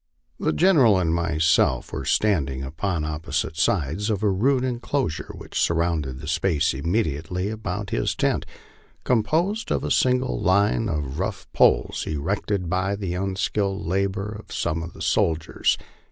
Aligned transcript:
The 0.39 0.51
General 0.51 0.97
and 0.97 1.13
myself 1.13 1.93
were 1.93 2.05
standing 2.05 2.63
upon 2.63 3.03
opposite 3.03 3.55
sides 3.55 4.09
of 4.09 4.23
a 4.23 4.31
rude 4.31 4.63
enclosure 4.63 5.31
which 5.37 5.59
surrounded 5.59 6.19
the 6.19 6.27
space 6.27 6.73
immediately 6.73 7.49
about 7.51 7.91
his 7.91 8.15
tent, 8.15 8.43
composed 9.03 9.71
of 9.71 9.83
a 9.83 9.91
single 9.91 10.41
line 10.41 10.89
of 10.89 11.19
rough 11.19 11.45
poles, 11.53 12.05
erected 12.07 12.67
by 12.67 12.95
the 12.95 13.13
unskilled 13.13 13.85
labor 13.85 14.35
of 14.43 14.51
some 14.51 14.81
of 14.81 14.93
the 14.93 15.03
soldiers. 15.03 15.77